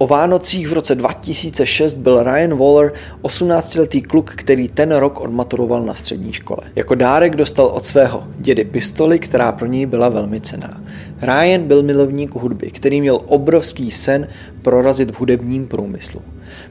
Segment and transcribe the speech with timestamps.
[0.00, 2.92] O Vánocích v roce 2006 byl Ryan Waller
[3.22, 6.60] 18-letý kluk, který ten rok odmaturoval na střední škole.
[6.76, 10.82] Jako dárek dostal od svého dědy pistoli, která pro něj byla velmi cená.
[11.22, 14.28] Ryan byl milovník hudby, který měl obrovský sen
[14.62, 16.20] prorazit v hudebním průmyslu.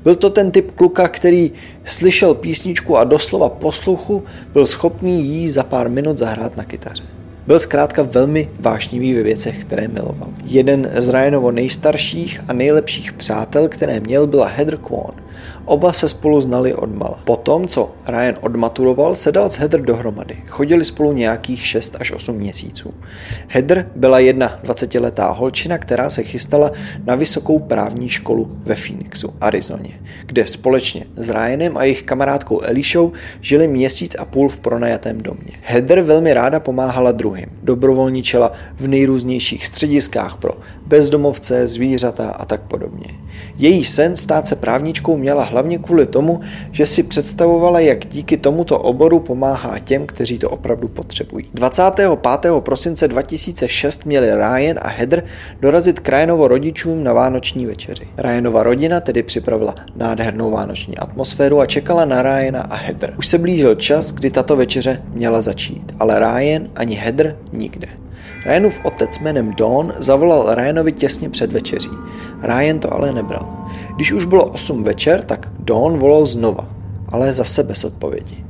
[0.04, 1.52] Byl to ten typ kluka, který
[1.84, 4.24] slyšel písničku a doslova posluchu
[4.54, 7.17] byl schopný jí za pár minut zahrát na kytaře.
[7.48, 10.30] Byl zkrátka velmi vášnivý ve věcech, které miloval.
[10.44, 15.12] Jeden z Ryanovo nejstarších a nejlepších přátel, které měl, byla Heather Kwon.
[15.66, 17.20] Oba se spolu znali od mala.
[17.24, 20.38] Potom, co Ryan odmaturoval, se dal s Heather dohromady.
[20.48, 22.94] Chodili spolu nějakých 6 až 8 měsíců.
[23.48, 26.72] Heather byla jedna 20-letá holčina, která se chystala
[27.06, 33.12] na vysokou právní školu ve Phoenixu, Arizoně, kde společně s Ryanem a jejich kamarádkou Elishou
[33.42, 35.54] žili měsíc a půl v pronajatém domě.
[35.62, 37.46] Heather velmi ráda pomáhala druhým.
[37.64, 40.52] Dobrovolničila v nejrůznějších střediskách pro
[40.86, 43.08] bezdomovce, zvířata a tak podobně.
[43.58, 46.40] Její sen stát se právničkou měla hlavně kvůli tomu,
[46.72, 51.46] že si představovala, jak díky tomuto oboru pomáhá těm, kteří to opravdu potřebují.
[51.54, 52.10] 25.
[52.60, 55.24] prosince 2006 měli Ryan a Heather
[55.60, 58.08] dorazit k Ryanovo rodičům na vánoční večeři.
[58.18, 63.14] Ryanova rodina tedy připravila nádhernou vánoční atmosféru a čekala na Ryana a Heather.
[63.18, 67.88] Už se blížil čas, kdy tato večeře měla začít, ale Ryan ani Heather nikde.
[68.46, 71.90] Ryanův otec jménem Dawn zavolal Ryanovi těsně před večeří.
[72.42, 73.66] Ryan to ale nebral.
[73.96, 76.70] Když už bylo 8 večer, tak Dawn volal znova,
[77.10, 78.46] ale zase bez odpovědi.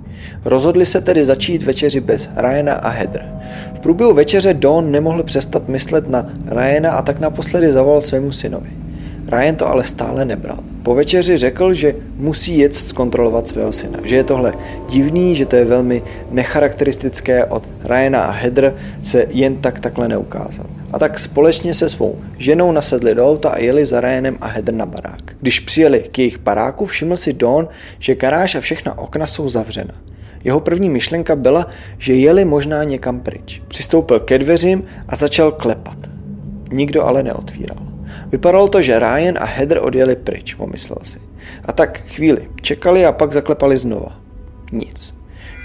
[0.46, 3.40] Rozhodli se tedy začít večeři bez Ryana a Heather.
[3.76, 8.87] V průběhu večeře Dawn nemohl přestat myslet na Ryana a tak naposledy zavolal svému synovi.
[9.30, 10.60] Ryan to ale stále nebral.
[10.84, 14.54] Po večeři řekl, že musí jet zkontrolovat svého syna, že je tohle
[14.90, 20.70] divný, že to je velmi necharakteristické od Ryana a Heather se jen tak takhle neukázat.
[20.92, 24.76] A tak společně se svou ženou nasedli do auta a jeli za Ryanem a Heather
[24.76, 25.36] na barák.
[25.42, 27.68] Když přijeli k jejich baráku, všiml si Don,
[28.00, 29.94] že garáž a všechna okna jsou zavřena.
[30.44, 31.68] Jeho první myšlenka byla,
[31.98, 33.62] že jeli možná někam pryč.
[33.68, 35.98] Přistoupil ke dveřím a začal klepat.
[36.72, 37.87] Nikdo ale neotvíral.
[38.32, 41.20] Vypadalo to, že Ryan a Heather odjeli pryč, pomyslel si.
[41.66, 44.20] A tak chvíli čekali a pak zaklepali znova.
[44.72, 45.16] Nic.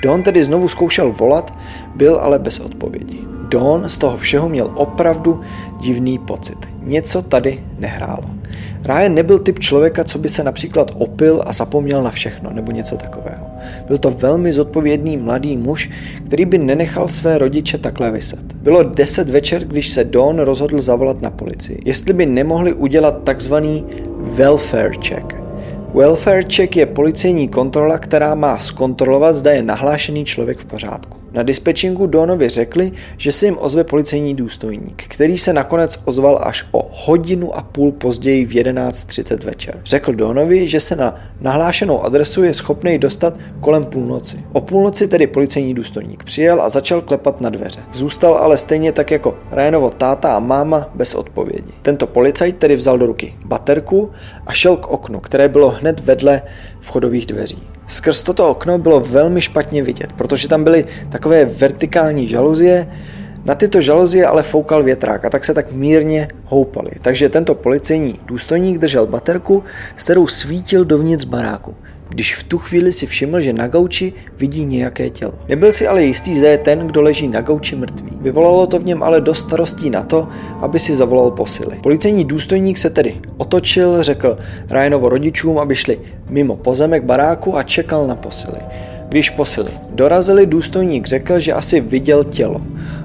[0.03, 1.55] Don tedy znovu zkoušel volat,
[1.95, 3.21] byl ale bez odpovědi.
[3.49, 5.41] Don z toho všeho měl opravdu
[5.81, 6.59] divný pocit.
[6.83, 8.31] Něco tady nehrálo.
[8.85, 12.97] Ryan nebyl typ člověka, co by se například opil a zapomněl na všechno, nebo něco
[12.97, 13.52] takového.
[13.87, 15.91] Byl to velmi zodpovědný mladý muž,
[16.27, 18.53] který by nenechal své rodiče takhle vyset.
[18.55, 21.79] Bylo 10 večer, když se Don rozhodl zavolat na policii.
[21.85, 23.85] Jestli by nemohli udělat takzvaný
[24.19, 25.35] welfare check.
[25.95, 31.22] Welfare check je policejní kontrola, která má zkontrolovat, zda je nahlášený člověk v pořádku.
[31.33, 36.65] Na dispečingu Donovi řekli, že se jim ozve policejní důstojník, který se nakonec ozval až
[36.73, 39.81] o hodinu a půl později v 11.30 večer.
[39.85, 44.45] Řekl Donovi, že se na nahlášenou adresu je schopný dostat kolem půlnoci.
[44.53, 47.81] O půlnoci tedy policejní důstojník přijel a začal klepat na dveře.
[47.93, 51.73] Zůstal ale stejně tak jako Ryanovo táta a máma bez odpovědi.
[51.83, 54.11] Tento policajt tedy vzal do ruky baterku
[54.47, 56.43] a šel k oknu, které bylo hned vedle
[56.81, 57.72] vchodových dveří.
[57.87, 62.87] Skrz toto okno bylo velmi špatně vidět, protože tam byly takové vertikální žaluzie,
[63.45, 66.91] na tyto žaluzie ale foukal větrák a tak se tak mírně houpaly.
[67.03, 69.65] Takže tento policejní důstojník držel baterku,
[69.97, 71.75] s kterou svítil dovnitř baráku
[72.13, 75.33] když v tu chvíli si všiml, že na gauči vidí nějaké tělo.
[75.49, 78.13] Nebyl si ale jistý, že je ten, kdo leží na gauči mrtvý.
[78.21, 80.29] Vyvolalo to v něm ale dost starostí na to,
[80.61, 81.79] aby si zavolal posily.
[81.83, 84.39] Policejní důstojník se tedy otočil, řekl
[84.71, 88.61] Ryanovo rodičům, aby šli mimo pozemek baráku a čekal na posily.
[89.09, 92.61] Když posily dorazili, důstojník řekl, že asi viděl tělo.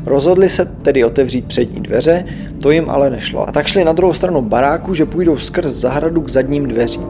[0.05, 2.25] Rozhodli se tedy otevřít přední dveře,
[2.61, 3.49] to jim ale nešlo.
[3.49, 7.07] A tak šli na druhou stranu baráku, že půjdou skrz zahradu k zadním dveřím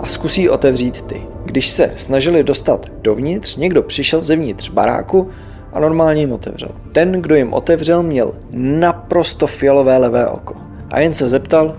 [0.00, 1.22] a zkusí otevřít ty.
[1.44, 5.28] Když se snažili dostat dovnitř, někdo přišel zevnitř baráku
[5.72, 6.70] a normálně jim otevřel.
[6.92, 10.54] Ten, kdo jim otevřel, měl naprosto fialové levé oko.
[10.90, 11.76] A jen se zeptal,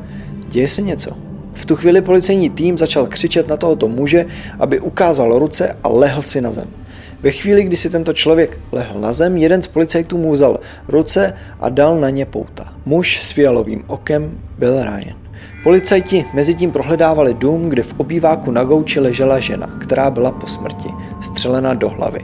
[0.47, 1.11] děje se něco.
[1.53, 4.25] V tu chvíli policejní tým začal křičet na tohoto muže,
[4.59, 6.67] aby ukázal ruce a lehl si na zem.
[7.21, 11.33] Ve chvíli, kdy si tento člověk lehl na zem, jeden z policajtů mu vzal ruce
[11.59, 12.73] a dal na ně pouta.
[12.85, 15.15] Muž s fialovým okem byl Ryan.
[15.63, 20.47] Policajti mezi tím prohledávali dům, kde v obýváku na gauči ležela žena, která byla po
[20.47, 20.89] smrti,
[21.21, 22.19] střelena do hlavy.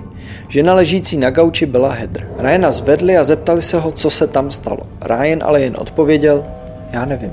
[0.48, 2.28] Žena ležící na gauči byla Heather.
[2.38, 4.80] Ryana zvedli a zeptali se ho, co se tam stalo.
[5.02, 6.46] Ryan ale jen odpověděl,
[6.92, 7.32] já nevím.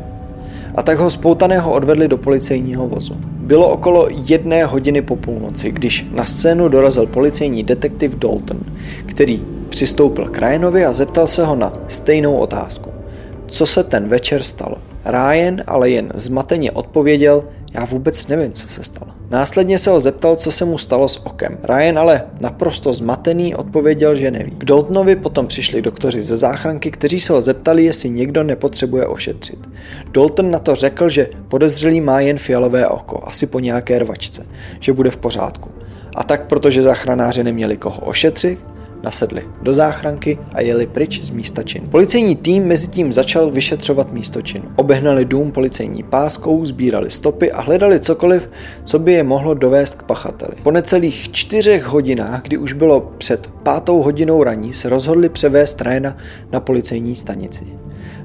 [0.74, 3.16] A tak ho spoutaného odvedli do policejního vozu.
[3.24, 8.60] Bylo okolo jedné hodiny po půlnoci, když na scénu dorazil policejní detektiv Dalton,
[9.06, 12.90] který přistoupil k Ryanovi a zeptal se ho na stejnou otázku.
[13.46, 14.91] Co se ten večer stalo?
[15.04, 17.44] Ryan ale jen zmateně odpověděl,
[17.74, 19.12] já vůbec nevím, co se stalo.
[19.30, 21.58] Následně se ho zeptal, co se mu stalo s okem.
[21.62, 24.50] Ryan ale naprosto zmatený odpověděl, že neví.
[24.50, 29.68] K Daltonovi potom přišli doktoři ze záchranky, kteří se ho zeptali, jestli někdo nepotřebuje ošetřit.
[30.10, 34.46] Dalton na to řekl, že podezřelý má jen fialové oko, asi po nějaké rvačce,
[34.80, 35.70] že bude v pořádku.
[36.14, 38.58] A tak, protože záchranáři neměli koho ošetřit,
[39.02, 41.86] nasedli do záchranky a jeli pryč z místa činu.
[41.86, 44.64] Policejní tým mezi tím začal vyšetřovat místo činu.
[44.76, 48.50] Obehnali dům policejní páskou, sbírali stopy a hledali cokoliv,
[48.84, 50.52] co by je mohlo dovést k pachateli.
[50.62, 56.16] Po necelých čtyřech hodinách, kdy už bylo před pátou hodinou raní, se rozhodli převést Ryana
[56.52, 57.66] na policejní stanici.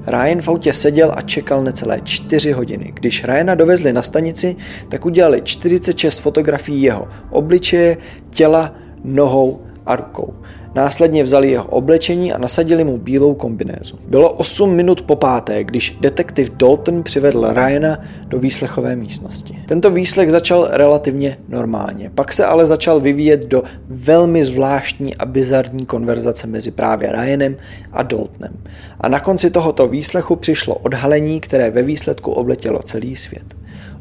[0.07, 2.91] Ryan v autě seděl a čekal necelé čtyři hodiny.
[2.93, 4.55] Když Ryana dovezli na stanici,
[4.89, 7.97] tak udělali 46 fotografií jeho obličeje,
[8.29, 10.33] těla, nohou a rukou.
[10.77, 13.99] Následně vzali jeho oblečení a nasadili mu bílou kombinézu.
[14.07, 19.59] Bylo 8 minut po páté, když detektiv Dalton přivedl Ryana do výslechové místnosti.
[19.67, 25.85] Tento výslech začal relativně normálně, pak se ale začal vyvíjet do velmi zvláštní a bizarní
[25.85, 27.55] konverzace mezi právě Ryanem
[27.91, 28.53] a Daltonem.
[29.01, 33.45] A na konci tohoto výslechu přišlo odhalení, které ve výsledku obletělo celý svět.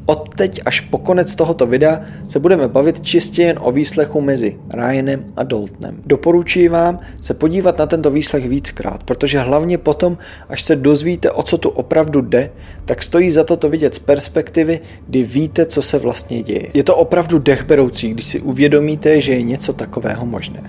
[0.06, 4.56] Od teď až po konec tohoto videa se budeme bavit čistě jen o výslechu mezi
[4.70, 6.02] Ryanem a Daltonem.
[6.06, 10.18] Doporučuji vám se podívat na tento výslech víckrát, protože hlavně potom,
[10.48, 12.50] až se dozvíte, o co tu opravdu jde,
[12.84, 16.68] tak stojí za to to vidět z perspektivy, kdy víte, co se vlastně děje.
[16.74, 20.62] Je to opravdu dechberoucí, když si uvědomíte, že je něco takového možné.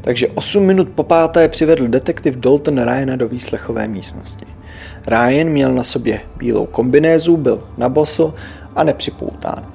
[0.00, 4.44] Takže 8 minut po páté přivedl detektiv Dalton Ryana do výslechové místnosti.
[5.06, 8.34] Ryan měl na sobě bílou kombinézu, byl na boso
[8.76, 9.66] a nepřipoután.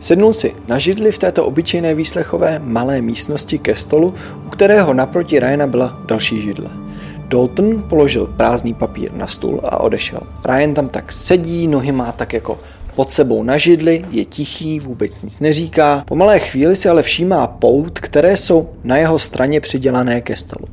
[0.00, 4.14] Sednul si na židli v této obyčejné výslechové malé místnosti ke stolu,
[4.46, 6.70] u kterého naproti Ryana byla další židle.
[7.28, 10.20] Dalton položil prázdný papír na stůl a odešel.
[10.44, 12.58] Ryan tam tak sedí, nohy má tak jako
[12.94, 16.02] pod sebou na židli, je tichý, vůbec nic neříká.
[16.06, 20.66] Po malé chvíli si ale všímá pout, které jsou na jeho straně přidělané ke stolu.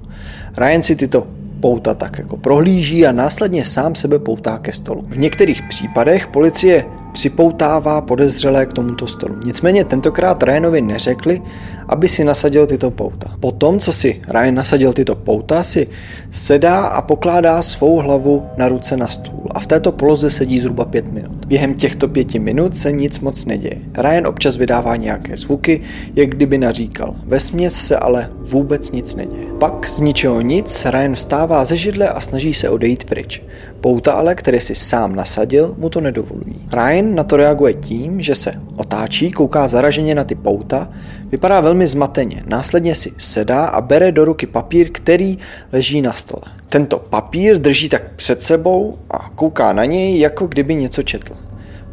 [0.57, 1.27] Ryan si tyto
[1.59, 5.03] pouta tak jako prohlíží a následně sám sebe poutá ke stolu.
[5.07, 6.85] V některých případech policie
[7.15, 9.35] připoutává podezřelé k tomuto stolu.
[9.43, 11.41] Nicméně tentokrát Ryanovi neřekli,
[11.87, 13.31] aby si nasadil tyto pouta.
[13.39, 15.87] Potom, co si Ryan nasadil tyto pouta, si
[16.31, 20.85] sedá a pokládá svou hlavu na ruce na stůl a v této poloze sedí zhruba
[20.85, 21.44] pět minut.
[21.45, 23.77] Během těchto pěti minut se nic moc neděje.
[23.97, 25.81] Ryan občas vydává nějaké zvuky,
[26.15, 27.15] jak kdyby naříkal.
[27.25, 29.45] Ve směs se ale vůbec nic neděje.
[29.59, 33.41] Pak z ničeho nic Ryan vstává ze židle a snaží se odejít pryč.
[33.81, 36.55] Pouta ale, které si sám nasadil, mu to nedovolují.
[36.73, 40.89] Ryan na to reaguje tím, že se otáčí, kouká zaraženě na ty pouta,
[41.31, 45.37] vypadá velmi zmateně, následně si sedá a bere do ruky papír, který
[45.71, 46.41] leží na stole.
[46.69, 51.44] Tento papír drží tak před sebou a kouká na něj, jako kdyby něco četl.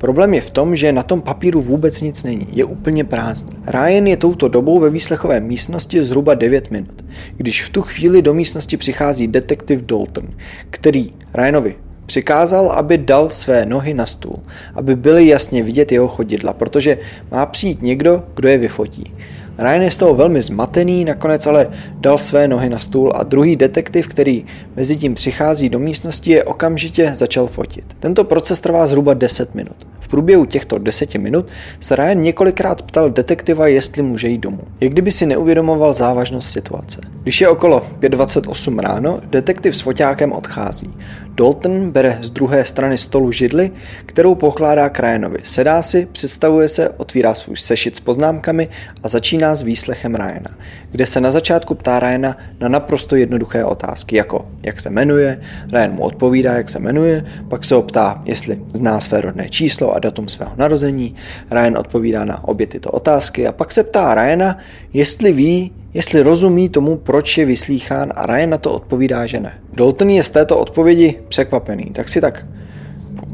[0.02, 3.58] Problém je v tom, že na tom papíru vůbec nic není, je úplně prázdný.
[3.66, 7.04] Ryan je touto dobou ve výslechové místnosti zhruba 9 minut,
[7.36, 10.28] když v tu chvíli do místnosti přichází detektiv Dalton,
[10.70, 11.74] který Ryanovi
[12.06, 14.36] Přikázal, aby dal své nohy na stůl,
[14.74, 16.98] aby byly jasně vidět jeho chodidla, protože
[17.30, 19.14] má přijít někdo, kdo je vyfotí.
[19.58, 23.56] Ryan je z toho velmi zmatený, nakonec ale dal své nohy na stůl a druhý
[23.56, 24.44] detektiv, který
[24.76, 27.84] mezi tím přichází do místnosti, je okamžitě začal fotit.
[28.00, 31.48] Tento proces trvá zhruba 10 minut průběhu těchto deseti minut
[31.80, 34.58] se Ryan několikrát ptal detektiva, jestli může jít domů.
[34.80, 37.00] Jak kdyby si neuvědomoval závažnost situace.
[37.22, 40.90] Když je okolo 5.28 ráno, detektiv s foťákem odchází.
[41.34, 43.70] Dalton bere z druhé strany stolu židli,
[44.06, 45.38] kterou pokládá k Ryanovi.
[45.42, 48.68] Sedá si, představuje se, otvírá svůj sešit s poznámkami
[49.02, 50.50] a začíná s výslechem Ryana,
[50.90, 55.40] kde se na začátku ptá Ryana na naprosto jednoduché otázky, jako jak se jmenuje,
[55.72, 59.94] Ryan mu odpovídá, jak se jmenuje, pak se ho ptá, jestli zná své rodné číslo
[59.94, 61.14] a datum svého narození.
[61.50, 64.58] Ryan odpovídá na obě tyto otázky a pak se ptá Ryana,
[64.92, 69.52] jestli ví, jestli rozumí tomu, proč je vyslýchán a Ryan na to odpovídá, že ne.
[69.72, 72.46] Dalton je z této odpovědi překvapený, tak si tak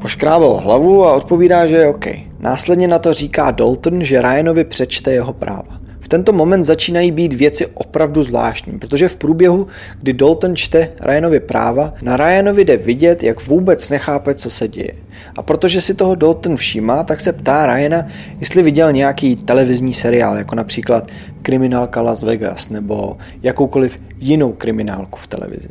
[0.01, 2.07] poškrábal hlavu a odpovídá, že je OK.
[2.41, 7.33] Následně na to říká Dalton, že Ryanovi přečte jeho práva V tento moment začínají být
[7.33, 9.67] věci opravdu zvláštní, protože v průběhu,
[10.01, 14.93] kdy Dalton čte Ryanovi práva, na Ryanovi jde vidět, jak vůbec nechápe, co se děje.
[15.37, 18.07] A protože si toho Dalton všímá, tak se ptá Ryana,
[18.41, 21.11] jestli viděl nějaký televizní seriál, jako například
[21.43, 25.69] Kriminálka Las Vegas nebo jakoukoliv jinou kriminálku v televizi.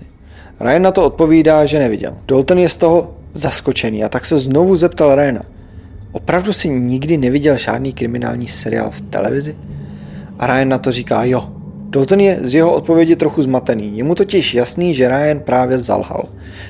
[0.60, 2.17] Ryan na to odpovídá, že neviděl.
[2.27, 5.41] Dalton je z toho zaskočený a tak se znovu zeptal Ryana.
[6.12, 9.56] Opravdu si nikdy neviděl žádný kriminální seriál v televizi?
[10.39, 11.50] A Ryan na to říká jo.
[11.89, 13.98] Dalton je z jeho odpovědi trochu zmatený.
[13.98, 16.24] Je mu totiž jasný, že Ryan právě zalhal.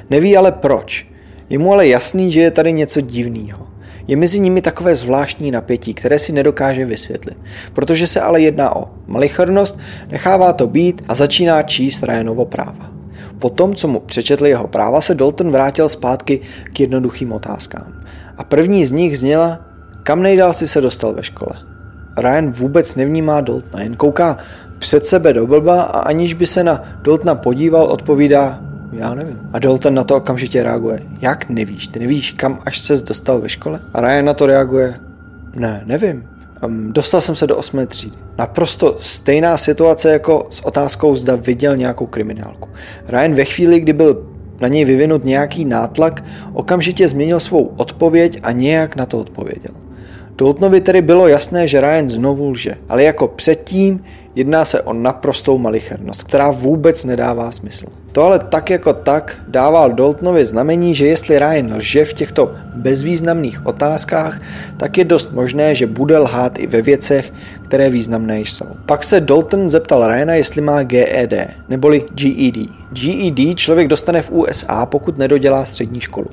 [0.10, 1.08] Neví ale proč.
[1.50, 3.68] Je mu ale jasný, že je tady něco divného.
[4.08, 7.38] Je mezi nimi takové zvláštní napětí, které si nedokáže vysvětlit.
[7.74, 9.80] Protože se ale jedná o malichernost,
[10.12, 12.92] nechává to být a začíná číst Ryanovo práva.
[13.40, 16.40] Po tom, co mu přečetli jeho práva, se Dalton vrátil zpátky
[16.74, 17.94] k jednoduchým otázkám.
[18.38, 19.60] A první z nich zněla,
[20.04, 21.76] kam nejdál si se dostal ve škole.
[22.18, 24.38] Ryan vůbec nevnímá Daltona, jen kouká
[24.80, 28.60] před sebe do blba a aniž by se na Daltona podíval, odpovídá,
[28.92, 29.40] já nevím.
[29.54, 33.50] A Dalton na to okamžitě reaguje, jak nevíš, ty nevíš, kam až ses dostal ve
[33.50, 33.80] škole?
[33.94, 35.00] A Ryan na to reaguje,
[35.56, 36.24] ne, nevím.
[36.66, 38.18] Um, dostal jsem se do osmé třídy.
[38.38, 42.70] Naprosto stejná situace jako s otázkou, zda viděl nějakou kriminálku.
[43.08, 44.28] Ryan ve chvíli, kdy byl
[44.62, 49.87] na něj vyvinut nějaký nátlak, okamžitě změnil svou odpověď a nějak na to odpověděl.
[50.38, 54.03] Daltonovi tedy bylo jasné, že Ryan znovu lže, ale jako předtím
[54.38, 57.86] jedná se o naprostou malichernost, která vůbec nedává smysl.
[58.12, 63.65] To ale tak jako tak dával Daltonovi znamení, že jestli Ryan lže v těchto bezvýznamných
[63.65, 64.41] otázkách,
[64.77, 67.34] tak je dost možné, že bude lhát i ve věcech,
[67.65, 68.65] které významné jsou.
[68.86, 71.34] Pak se Dalton zeptal Ryana, jestli má GED,
[71.70, 72.70] neboli GED.
[72.91, 76.29] GED člověk dostane v USA, pokud nedodělá střední školu.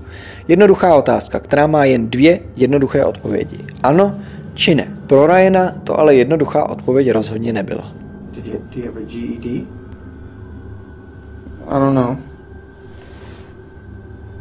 [0.49, 3.58] Jednoduchá otázka, která má jen dvě jednoduché odpovědi.
[3.82, 4.14] Ano
[4.54, 4.96] či ne.
[5.06, 7.92] Pro Ryana to ale jednoduchá odpověď rozhodně nebyla.
[8.32, 9.66] Did you, do you have a GED?
[11.66, 12.16] I don't know.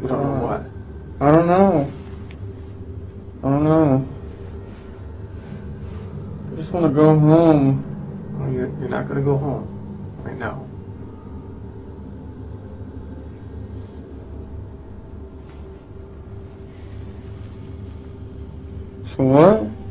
[0.02, 0.62] You don't know what?
[1.22, 1.88] I don't know.
[3.44, 4.06] I don't know.
[6.52, 7.84] I just want to go home.
[8.38, 9.68] Well, you're, you're not going to go home
[10.26, 10.66] right now.
[19.06, 19.83] So what?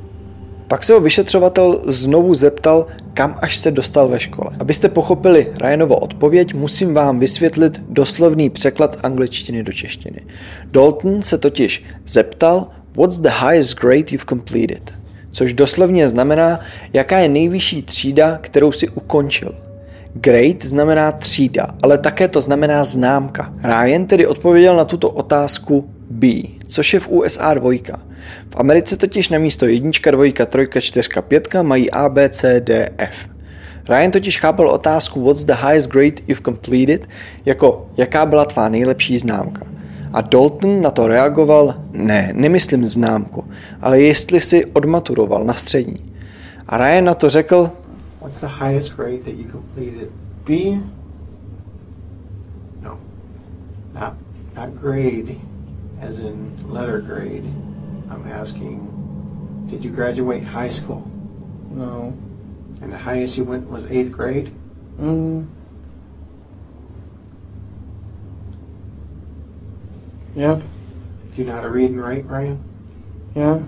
[0.73, 4.51] Pak se ho vyšetřovatel znovu zeptal, kam až se dostal ve škole.
[4.59, 10.21] Abyste pochopili Ryanovo odpověď, musím vám vysvětlit doslovný překlad z angličtiny do češtiny.
[10.65, 14.95] Dalton se totiž zeptal, what's the highest grade you've completed?
[15.31, 16.61] Což doslovně znamená,
[16.93, 19.55] jaká je nejvyšší třída, kterou si ukončil.
[20.15, 23.55] Grade znamená třída, ale také to znamená známka.
[23.65, 26.27] Ryan tedy odpověděl na tuto otázku B,
[26.69, 28.01] což je v USA dvojka.
[28.51, 32.89] V Americe totiž na místo jednička, dvojka, trojka, čtyřka, pětka mají A, B, C, D,
[32.99, 33.29] F.
[33.89, 37.09] Ryan totiž chápal otázku What's the highest grade you've completed
[37.47, 39.67] jako jaká byla tvá nejlepší známka.
[40.13, 43.45] A Dalton na to reagoval, ne, nemyslím známku,
[43.81, 46.13] ale jestli si odmaturoval na střední.
[46.67, 47.71] A Ryan na to řekl,
[48.23, 50.13] What's the highest grade that you completed?
[50.45, 50.81] B?
[52.81, 53.01] No,
[53.93, 54.15] not,
[54.55, 55.41] not grade
[56.01, 57.45] as in letter grade.
[58.09, 61.11] I'm asking, did you graduate high school?
[61.73, 62.17] No.
[62.81, 64.55] And the highest you went was eighth grade?
[65.01, 65.49] Mm.
[70.37, 70.63] Yep.
[71.33, 72.63] Do you know how to read and write, Ryan?
[73.35, 73.59] Yeah.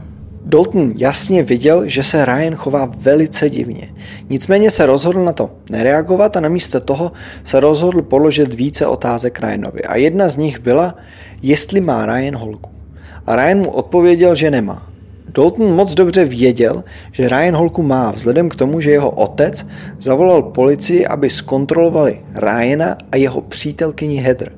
[0.47, 3.95] Dalton jasně viděl, že se Ryan chová velice divně.
[4.31, 7.13] Nicméně se rozhodl na to nereagovat a namísto toho
[7.45, 9.83] se rozhodl položit více otázek Ryanovi.
[9.83, 10.95] A jedna z nich byla,
[11.43, 12.71] jestli má Ryan holku.
[13.27, 14.87] A Ryan mu odpověděl, že nemá.
[15.35, 19.67] Dalton moc dobře věděl, že Ryan holku má, vzhledem k tomu, že jeho otec
[20.01, 24.53] zavolal policii, aby zkontrolovali Ryana a jeho přítelkyni Heather.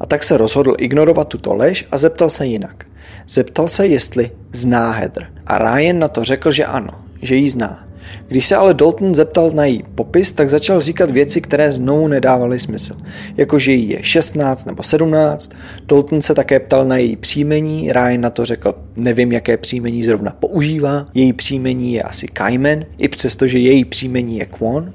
[0.00, 2.89] A tak se rozhodl ignorovat tuto lež a zeptal se jinak.
[3.28, 5.32] Zeptal se, jestli zná Heather.
[5.46, 7.86] A Ryan na to řekl, že ano, že ji zná.
[8.28, 12.58] Když se ale Dalton zeptal na její popis, tak začal říkat věci, které znovu nedávaly
[12.58, 12.96] smysl.
[13.36, 15.52] Jako, že jí je 16 nebo 17.
[15.88, 20.36] Dalton se také ptal na její příjmení, Ryan na to řekl, nevím, jaké příjmení zrovna
[20.40, 21.06] používá.
[21.14, 24.92] Její příjmení je asi Kaimen, i přesto, že její příjmení je Kwon,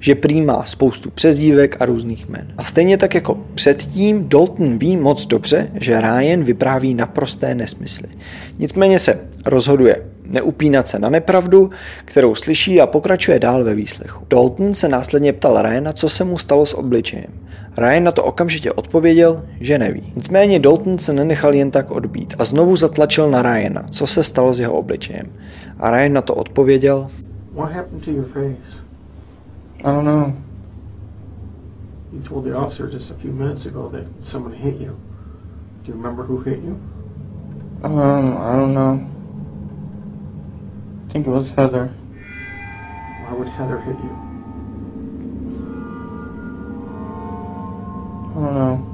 [0.00, 2.52] že prý má spoustu přezdívek a různých men.
[2.58, 8.08] A stejně tak jako předtím, Dalton ví moc dobře, že Ryan vypráví naprosté nesmysly.
[8.58, 9.96] Nicméně se rozhoduje
[10.30, 11.70] neupínat se na nepravdu,
[12.04, 14.26] kterou slyší a pokračuje dál ve výslechu.
[14.30, 17.30] Dalton se následně ptal Ryana, co se mu stalo s obličejem.
[17.78, 20.12] Ryan na to okamžitě odpověděl, že neví.
[20.16, 24.54] Nicméně Dalton se nenechal jen tak odbít a znovu zatlačil na Ryana, co se stalo
[24.54, 25.26] s jeho obličejem.
[25.78, 27.06] A Ryan na to odpověděl,
[27.54, 28.80] What happened to your face?
[29.78, 30.32] I don't know.
[32.12, 34.96] You told the officer just a few minutes ago that someone hit you.
[35.84, 36.78] Do you remember who hit you?
[37.82, 39.15] Um, I don't know.
[41.08, 41.86] I think it was Heather.
[41.86, 44.10] Why would Heather hit you?
[48.30, 48.92] I don't know.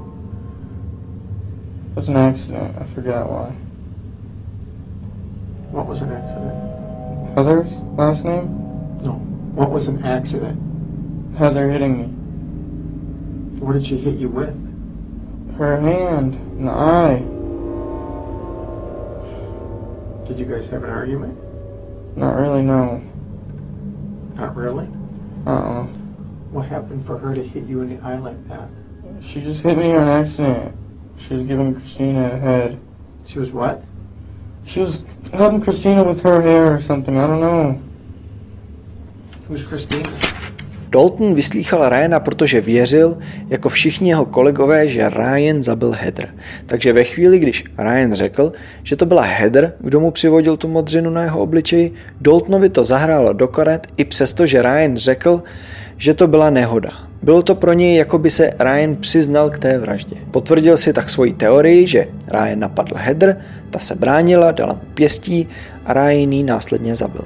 [1.91, 2.77] It was an accident.
[2.79, 3.49] I forgot why.
[5.71, 7.35] What was an accident?
[7.35, 8.47] Heather's last name?
[9.03, 9.13] No.
[9.55, 10.59] What was an accident?
[11.37, 12.05] Heather hitting me.
[13.59, 14.55] What did she hit you with?
[15.57, 17.23] Her hand in the eye.
[20.27, 21.37] Did you guys have an argument?
[22.15, 23.01] Not really, no.
[24.35, 24.87] Not really.
[25.45, 25.83] Uh-uh.
[26.51, 28.69] What happened for her to hit you in the eye like that?
[29.21, 30.75] She just hit me on accident.
[31.17, 32.79] She was giving Christina a head.
[33.25, 33.83] She was what?
[34.65, 37.17] She was helping Christina with her hair or something.
[37.17, 37.81] I don't know.
[39.47, 40.09] Who's Christina?
[40.93, 43.17] Dalton vyslýchal Ryana, protože věřil,
[43.49, 46.29] jako všichni jeho kolegové, že Ryan zabil Heather.
[46.65, 48.51] Takže ve chvíli, když Ryan řekl,
[48.83, 53.33] že to byla Heather, kdo mu přivodil tu modřinu na jeho obličeji, Daltonovi to zahrálo
[53.33, 55.43] do karet, i přesto, že Ryan řekl,
[55.97, 56.89] že to byla nehoda.
[57.21, 60.15] Bylo to pro něj, jako by se Ryan přiznal k té vraždě.
[60.31, 63.37] Potvrdil si tak svoji teorii, že Ryan napadl Heather,
[63.69, 65.47] ta se bránila, dala mu pěstí
[65.85, 67.25] a Ryan ji následně zabil.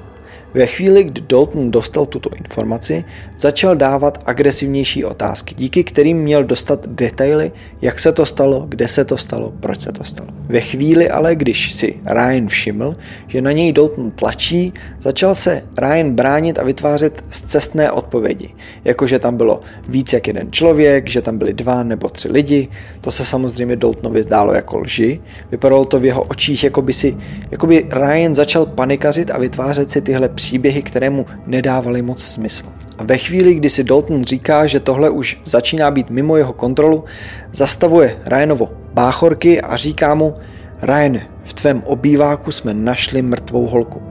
[0.54, 3.04] Ve chvíli, kdy Dalton dostal tuto informaci,
[3.38, 9.04] začal dávat agresivnější otázky, díky kterým měl dostat detaily, jak se to stalo, kde se
[9.04, 10.30] to stalo, proč se to stalo.
[10.48, 16.14] Ve chvíli ale, když si Ryan všiml, že na něj Dalton tlačí, začal se Ryan
[16.14, 21.38] bránit a vytvářet zcestné odpovědi, jako že tam bylo víc jak jeden člověk, že tam
[21.38, 22.68] byli dva nebo tři lidi.
[23.00, 25.20] To se samozřejmě Daltonovi zdálo jako lži.
[25.50, 27.16] Vypadalo to v jeho očích, jako by, si,
[27.50, 32.66] jako by Ryan začal panikařit a vytvářet si tyhle příběhy, které mu nedávaly moc smysl.
[32.98, 37.04] A ve chvíli, kdy si Dalton říká, že tohle už začíná být mimo jeho kontrolu,
[37.52, 40.34] zastavuje Ryanovo báchorky a říká mu,
[40.82, 44.02] Ryan, v tvém obýváku jsme našli mrtvou holku.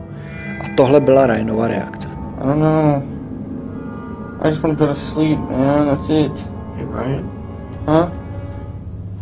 [0.60, 2.08] A tohle byla Ryanova reakce.
[2.08, 3.02] I don't know.
[4.42, 5.88] I just want to go to sleep, man.
[5.88, 6.32] That's it.
[6.76, 7.32] Hey, Ryan.
[7.88, 8.10] Huh?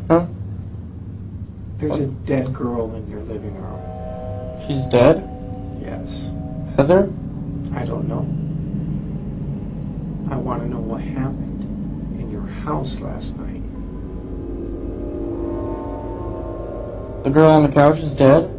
[0.09, 0.25] Huh?
[1.77, 3.79] There's a dead girl in your living room.
[4.67, 5.21] She's dead?
[5.81, 6.34] Yes.
[6.77, 7.09] Heather?
[7.73, 8.27] I don't know.
[10.29, 13.61] I want to know what happened in your house last night.
[17.23, 18.51] The girl on the couch is dead?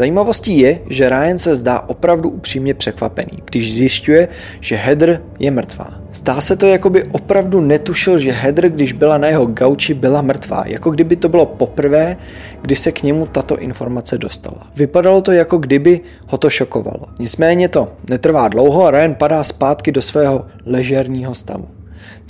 [0.00, 4.28] Zajímavostí je, že Ryan se zdá opravdu upřímně překvapený, když zjišťuje,
[4.60, 5.86] že Heather je mrtvá.
[6.12, 10.22] Zdá se to, jako by opravdu netušil, že Heather, když byla na jeho gauči, byla
[10.22, 12.16] mrtvá, jako kdyby to bylo poprvé,
[12.62, 14.66] kdy se k němu tato informace dostala.
[14.76, 17.06] Vypadalo to, jako kdyby ho to šokovalo.
[17.18, 21.79] Nicméně to netrvá dlouho a Ryan padá zpátky do svého ležerního stavu.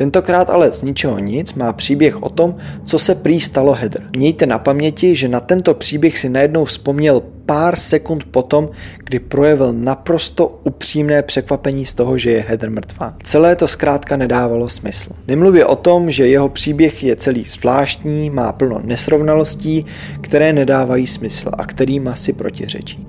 [0.01, 4.03] Tentokrát ale z ničeho nic má příběh o tom, co se prý stalo Heather.
[4.17, 8.69] Mějte na paměti, že na tento příběh si najednou vzpomněl pár sekund potom,
[9.05, 13.15] kdy projevil naprosto upřímné překvapení z toho, že je Heather mrtvá.
[13.23, 15.13] Celé to zkrátka nedávalo smysl.
[15.29, 19.85] Nemluvě o tom, že jeho příběh je celý zvláštní, má plno nesrovnalostí,
[20.21, 23.07] které nedávají smysl a kterým asi protiřečí.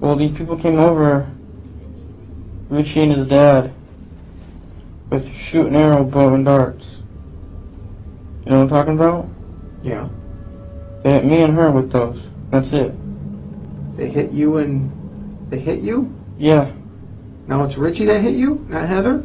[0.00, 1.26] Well, these people came over.
[2.70, 3.83] Richie and his dad.
[5.14, 6.96] With shoot and arrow, bow and darts.
[8.44, 9.28] You know what I'm talking about?
[9.80, 10.08] Yeah.
[11.04, 12.30] They hit me and her with those.
[12.50, 12.92] That's it.
[13.96, 14.90] They hit you and
[15.50, 16.12] they hit you?
[16.36, 16.68] Yeah.
[17.46, 19.22] Now it's Richie that hit you, not Heather?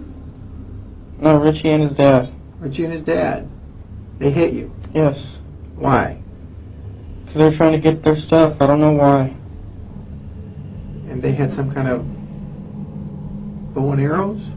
[1.17, 2.31] No, Richie and his dad.
[2.59, 3.49] Richie and his dad.
[4.19, 4.71] They hit you.
[4.93, 5.37] Yes.
[5.75, 6.21] Why?
[7.21, 8.61] Because they're trying to get their stuff.
[8.61, 9.35] I don't know why.
[11.09, 12.05] And they had some kind of
[13.73, 14.51] bow and arrows?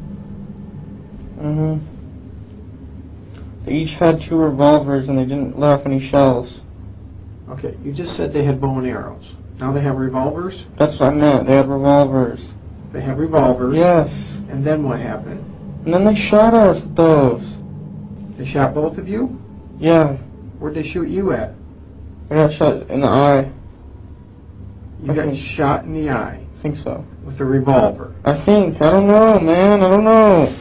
[1.42, 1.78] Mm-hmm.
[3.64, 6.60] They each had two revolvers and they didn't let off any shells.
[7.48, 9.34] Okay, you just said they had bow and arrows.
[9.58, 10.66] Now they have revolvers?
[10.76, 11.46] That's what I meant.
[11.46, 12.52] They had revolvers.
[12.92, 13.76] They have revolvers.
[13.76, 14.36] Yes.
[14.50, 15.44] And then what happened?
[15.84, 17.56] And then they shot us with those.
[18.36, 19.40] They shot both of you?
[19.78, 20.14] Yeah.
[20.58, 21.54] Where'd they shoot you at?
[22.30, 23.50] I got shot in the eye.
[25.02, 25.36] You got Okay.
[25.36, 27.04] shot in the eye I think so.
[27.24, 28.12] with a revolver.
[28.24, 28.80] I think.
[28.80, 29.82] I don't know, man.
[29.82, 30.52] I don't know.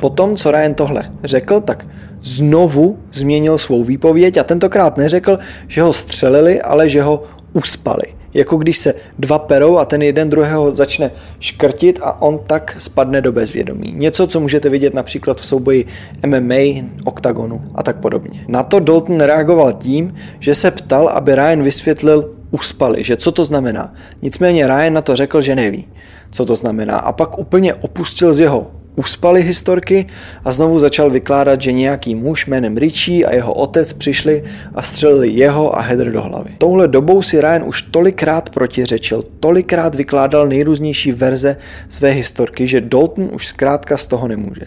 [0.00, 1.86] Potom, co Ryan tohle řekl, tak
[2.22, 7.22] znovu změnil svou výpověď a tentokrát neřekl, že ho střelili, ale že ho
[7.52, 8.02] uspali.
[8.34, 13.20] Jako když se dva perou a ten jeden druhého začne škrtit a on tak spadne
[13.20, 13.92] do bezvědomí.
[13.96, 15.86] Něco, co můžete vidět například v souboji
[16.26, 18.44] MMA, oktagonu a tak podobně.
[18.48, 23.44] Na to Dalton reagoval tím, že se ptal, aby Ryan vysvětlil uspali, že co to
[23.44, 23.94] znamená.
[24.22, 25.88] Nicméně Ryan na to řekl, že neví.
[26.30, 30.06] co to znamená, a pak úplně opustil z jeho Uspali historky
[30.44, 34.42] a znovu začal vykládat, že nějaký muž jménem Richie a jeho otec přišli
[34.74, 36.50] a střelili jeho a Heather do hlavy.
[36.58, 41.56] Touhle dobou si Ryan už tolikrát protiřečil, tolikrát vykládal nejrůznější verze
[41.88, 44.66] své historky, že Dalton už zkrátka z toho nemůže.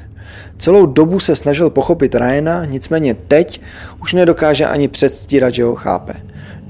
[0.57, 3.61] Celou dobu se snažil pochopit Ryana, nicméně teď
[4.01, 6.13] už nedokáže ani předstírat, že ho chápe.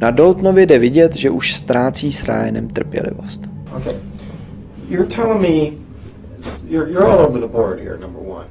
[0.01, 3.41] Na Daltonovi jde vidět, že už ztrácí s Ryanem trpělivost.
[3.77, 3.93] Okay.
[4.89, 5.84] You're telling me
[6.65, 8.47] you're, you're all over the board here, number one.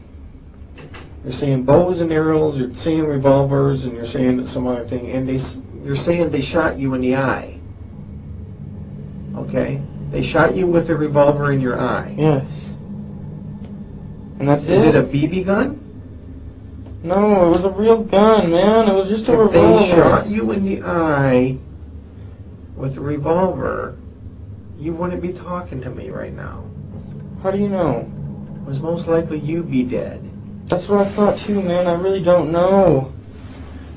[1.23, 5.29] You're saying bows and arrows, you're saying revolvers, and you're saying some other thing, and
[5.29, 5.41] they,
[5.85, 7.59] you're saying they shot you in the eye.
[9.37, 9.81] Okay?
[10.11, 12.15] They shot you with a revolver in your eye.
[12.19, 12.75] Yes.
[14.39, 14.95] And that's Is it?
[14.95, 15.81] it a BB gun?
[17.03, 18.89] No, it was a real gun, man.
[18.89, 19.79] It was just a If revolver.
[19.79, 21.59] they shot you in the eye
[22.77, 23.97] with a revolver,
[24.79, 26.64] you wouldn't be talking to me right now.
[27.45, 28.07] How do you know?
[28.63, 30.19] It was most likely you be dead.
[30.67, 31.87] That's what I thought too, man.
[31.87, 33.13] I really don't know.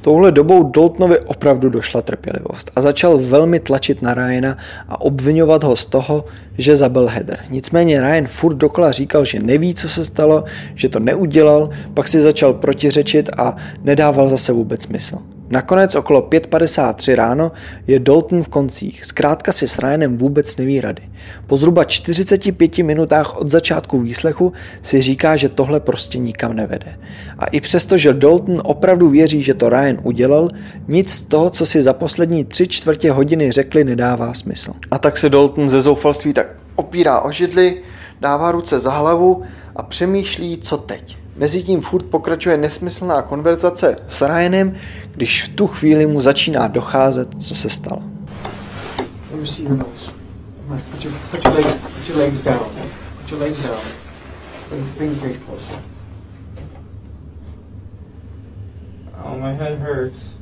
[0.02, 4.58] Touhle dobou Daltonovi opravdu došla trpělivost a začal velmi tlačit na Ryana
[4.88, 6.26] a obvinovat ho z toho,
[6.58, 7.40] že zabil Heather.
[7.50, 10.44] Nicméně Ryan furt dokola říkal, že neví, co se stalo,
[10.76, 15.18] že to neudělal, pak si začal protiřečit a nedával zase vůbec smysl.
[15.50, 17.52] Nakonec okolo 5.53 ráno
[17.88, 19.06] je Dalton v koncích.
[19.06, 21.02] Zkrátka si s Ryanem vůbec neví rady.
[21.48, 27.00] Po zhruba 45 minutách od začátku výslechu si říká, že tohle prostě nikam nevede.
[27.40, 30.50] A i přesto, že Dalton opravdu věří, že to Ryan udělal,
[30.88, 34.74] nic z toho, co si za poslední tři čtvrtě hodiny řekli, nedává smysl.
[34.92, 37.82] A tak se Dalton ze zoufalství tak opírá o židli,
[38.22, 39.44] dává ruce za hlavu
[39.76, 41.18] a přemýšlí, co teď.
[41.36, 44.74] Mezitím furt pokračuje nesmyslná konverzace s Ryanem,
[45.18, 48.02] když v tu chvíli mu začíná docházet, co se stalo.
[49.32, 50.12] Let me see your nose.
[50.92, 52.60] Put your, put your legs, put your legs down.
[53.22, 53.78] Put your legs down.
[54.70, 55.74] Bring, bring your face closer.
[59.26, 60.36] Oh, my head hurts.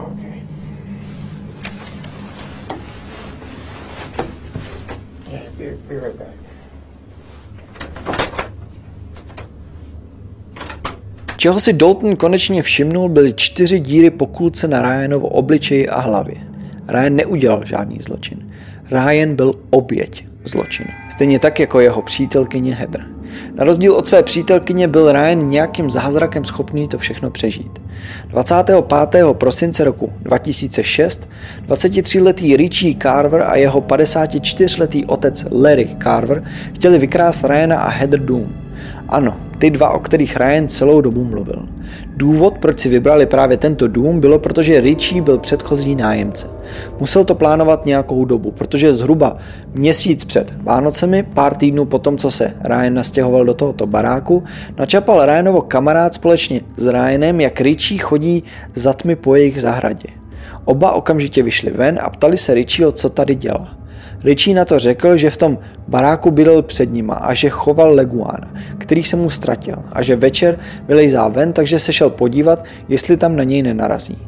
[0.00, 0.42] Okay.
[5.30, 6.34] Yeah, be, be right back.
[11.38, 16.34] Čeho si Dalton konečně všimnul, byly čtyři díry po kulce na Ryanovo obličeji a hlavě.
[16.88, 18.50] Ryan neudělal žádný zločin.
[18.90, 20.88] Ryan byl oběť zločinu.
[21.10, 23.06] Stejně tak jako jeho přítelkyně Heather.
[23.54, 27.82] Na rozdíl od své přítelkyně byl Ryan nějakým zázrakem schopný to všechno přežít.
[28.28, 28.84] 25.
[29.32, 31.28] prosince roku 2006
[31.68, 38.52] 23-letý Richie Carver a jeho 54-letý otec Larry Carver chtěli vykrást Ryana a Heather Doom.
[39.08, 41.68] Ano, ty dva, o kterých Ryan celou dobu mluvil.
[42.16, 46.50] Důvod, proč si vybrali právě tento dům, bylo, protože Richie byl předchozí nájemce.
[47.00, 49.36] Musel to plánovat nějakou dobu, protože zhruba
[49.74, 54.42] měsíc před Vánocemi, pár týdnů potom, co se Ryan nastěhoval do tohoto baráku,
[54.78, 58.44] načapal Ryanovo kamarád společně s Ryanem, jak Richie chodí
[58.74, 60.08] za tmy po jejich zahradě.
[60.64, 63.77] Oba okamžitě vyšli ven a ptali se Richieho, co tady dělá.
[64.24, 68.54] Richie na to řekl, že v tom baráku bydlel před nima a že choval leguána,
[68.78, 73.36] který se mu ztratil a že večer vylejzá ven, takže se šel podívat, jestli tam
[73.36, 74.18] na něj nenarazí.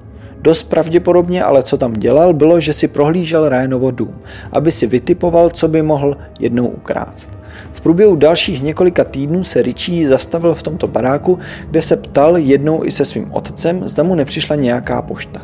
[0.42, 4.14] Dost pravděpodobně ale co tam dělal, bylo, že si prohlížel Ryanovo dům,
[4.52, 7.40] aby si vytipoval, co by mohl jednou ukrást.
[7.72, 11.38] V průběhu dalších několika týdnů se Richie zastavil v tomto baráku,
[11.70, 15.40] kde se ptal jednou i se svým otcem, zda mu nepřišla nějaká pošta,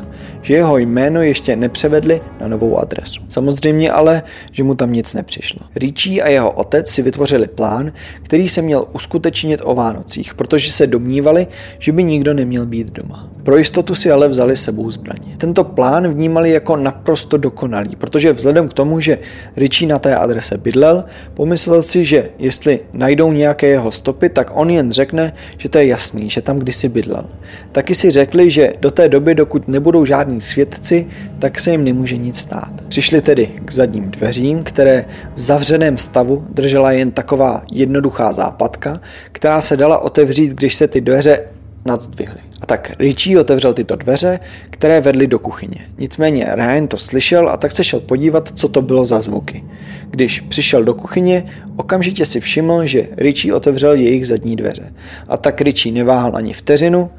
[0.47, 3.21] že jeho jméno ještě nepřevedli na novou adresu.
[3.27, 5.59] Samozřejmě ale, že mu tam nic nepřišlo.
[5.75, 7.91] Richie a jeho otec si vytvořili plán,
[8.23, 11.47] který se měl uskutečnit o Vánocích, protože se domnívali,
[11.79, 13.29] že by nikdo neměl být doma.
[13.43, 15.35] Pro jistotu si ale vzali sebou zbraně.
[15.37, 19.17] Tento plán vnímali jako naprosto dokonalý, protože vzhledem k tomu, že
[19.57, 24.69] Richie na té adrese bydlel, pomyslel si, že jestli najdou nějaké jeho stopy, tak on
[24.69, 27.25] jen řekne, že to je jasný, že tam kdysi bydlel.
[27.71, 30.05] Taky si řekli, že do té doby, dokud nebudou
[30.37, 31.07] žádní svědci,
[31.39, 32.71] tak se jim nemůže nic stát.
[32.87, 38.99] Přišli tedy k zadním dveřím, které v zavřeném stavu držela jen taková jednoduchá západka,
[39.31, 41.39] která se dala otevřít, když se ty dveře
[41.85, 42.39] nadzdvihly.
[42.61, 45.85] A tak Richie otevřel tyto dveře, které vedly do kuchyně.
[45.97, 49.63] Nicméně Ryan to slyšel a tak se šel podívat, co to bylo za zvuky.
[50.09, 51.43] Když přišel do kuchyně,
[51.75, 54.93] okamžitě si všiml, že Richie otevřel jejich zadní dveře.
[55.27, 57.09] A tak Richie neváhal ani vteřinu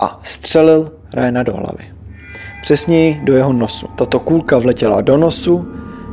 [0.00, 1.84] a střelil Ryana do hlavy.
[2.66, 3.86] Přesněji do jeho nosu.
[3.96, 5.68] Tato kůlka vletěla do nosu,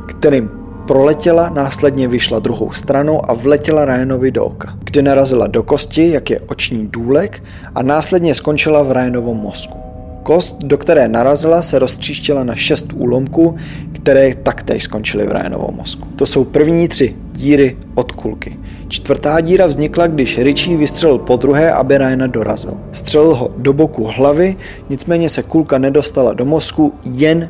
[0.06, 0.50] kterým
[0.86, 6.30] proletěla, následně vyšla druhou stranou a vletěla Ryanovi do oka, kde narazila do kosti, jak
[6.30, 7.42] je oční důlek,
[7.74, 9.93] a následně skončila v Ryanovom mozku.
[10.24, 13.56] Kost, do které narazila, se roztříštila na šest úlomků,
[13.92, 16.08] které taktéž skončily v Ryanovom mozku.
[16.16, 18.56] To jsou první tři díry od kulky.
[18.88, 22.74] Čtvrtá díra vznikla, když Richie vystřelil po druhé, aby Ryana dorazil.
[22.92, 24.56] Střelil ho do boku hlavy,
[24.90, 27.48] nicméně se kulka nedostala do mozku, jen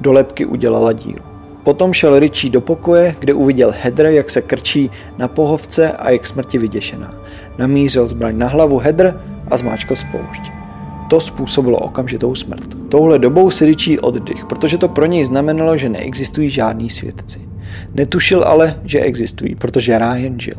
[0.00, 1.24] do lepky udělala díru.
[1.64, 6.18] Potom šel Richie do pokoje, kde uviděl Heather, jak se krčí na pohovce a je
[6.18, 7.14] k smrti vyděšená.
[7.58, 10.61] Namířil zbraň na hlavu Heather a zmáčkal spoušť.
[11.12, 12.68] To způsobilo okamžitou smrt.
[12.88, 17.40] Touhle dobou si Richie oddych, protože to pro něj znamenalo, že neexistují žádní svědci.
[17.94, 20.54] Netušil ale, že existují, protože Ryan žil.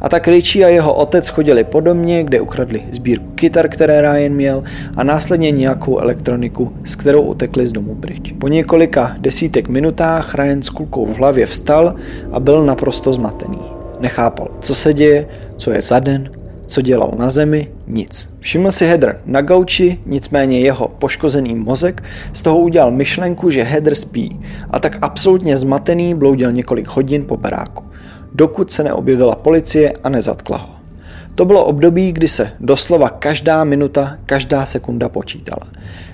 [0.00, 4.32] A tak Richie a jeho otec chodili po domě, kde ukradli sbírku kytar, které Ryan
[4.32, 4.62] měl
[4.96, 8.34] a následně nějakou elektroniku, s kterou utekli z domu pryč.
[8.38, 11.94] Po několika desítek minutách Ryan s kulkou v hlavě vstal
[12.32, 13.60] a byl naprosto zmatený.
[14.00, 16.30] Nechápal, co se děje, co je za den,
[16.66, 17.77] co dělal na zemi?
[17.88, 18.28] Nic.
[18.40, 23.94] Všiml si Heather na gauči, nicméně jeho poškozený mozek z toho udělal myšlenku, že Heather
[23.94, 27.88] spí a tak absolutně zmatený bloudil několik hodin po baráku
[28.34, 30.68] dokud se neobjevila policie a nezatkla ho.
[31.34, 35.66] To bylo období, kdy se doslova každá minuta, každá sekunda počítala.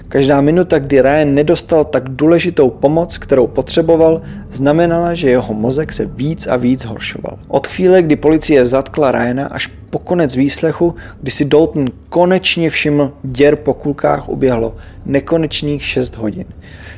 [0.09, 6.07] Každá minuta, kdy Ryan nedostal tak důležitou pomoc, kterou potřeboval, znamenala, že jeho mozek se
[6.07, 7.39] víc a víc horšoval.
[7.49, 13.13] Od chvíle, kdy policie zatkla Ryana až po konec výslechu, kdy si Dalton konečně všiml
[13.23, 14.77] děr po kulkách, uběhlo
[15.07, 16.45] nekonečných 6 hodin.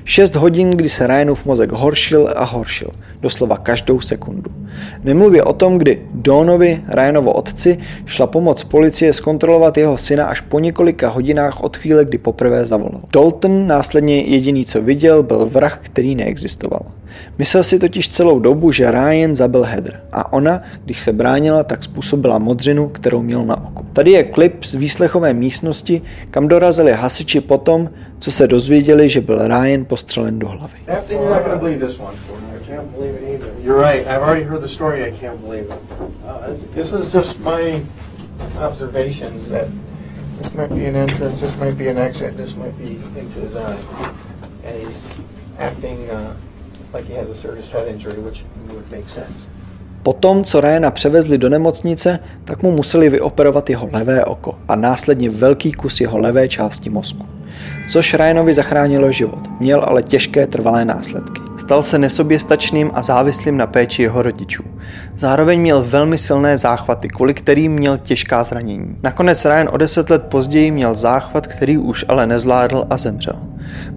[0.04, 2.88] 6 hodin, kdy se Ryanův mozek horšil a horšil,
[3.20, 4.50] doslova každou sekundu.
[5.04, 10.60] Nemluvě o tom, kdy Donovi, Ryanovo otci, šla pomoc policie zkontrolovat jeho syna až po
[10.60, 13.00] několika hodinách od chvíle, kdy poprvé zavolal.
[13.12, 16.95] Dalton následně jediný, co viděl, byl vrah, který neexistoval.
[17.38, 21.84] Myslel si totiž celou dobu, že Ryan zabil Heather a ona, když se bránila, tak
[21.84, 23.86] způsobila modřinu, kterou měl na oku.
[23.92, 29.48] Tady je klip z výslechové místnosti, kam dorazili hasiči potom, co se dozvěděli, že byl
[29.48, 30.78] Ryan postřelen do hlavy.
[40.38, 43.56] This might be an entrance, this might be an exit, this might be into his
[43.56, 43.78] eye,
[44.64, 45.08] and he's
[45.58, 46.34] acting uh,
[50.02, 55.30] Potom, co Ryana převezli do nemocnice, tak mu museli vyoperovat jeho levé oko a následně
[55.30, 57.26] velký kus jeho levé části mozku.
[57.90, 61.45] Což Ryanovi zachránilo život, měl ale těžké trvalé následky.
[61.66, 64.62] Stal se nesoběstačným a závislým na péči jeho rodičů.
[65.16, 68.96] Zároveň měl velmi silné záchvaty, kvůli kterým měl těžká zranění.
[69.02, 73.34] Nakonec Ryan o deset let později měl záchvat, který už ale nezvládl a zemřel.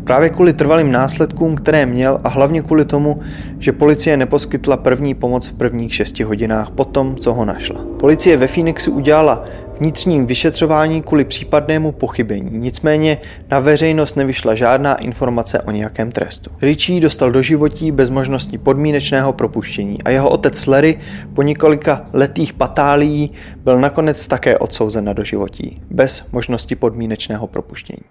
[0.04, 3.20] Právě kvůli trvalým následkům, které měl a hlavně kvůli tomu,
[3.60, 7.82] že policie neposkytla první pomoc v prvních šesti hodinách po tom, co ho našla.
[8.00, 9.44] Policie ve Phoenixu udělala
[9.80, 13.18] vnitřním vyšetřování kvůli případnému pochybení, nicméně
[13.52, 16.50] na veřejnost nevyšla žádná informace o nějakém trestu.
[16.62, 21.00] Richie dostal do životí bez možnosti podmínečného propuštění a jeho otec Larry
[21.34, 23.32] po několika letých patálií
[23.64, 28.10] byl nakonec také odsouzen na doživotí, bez možnosti podmínečného propuštění.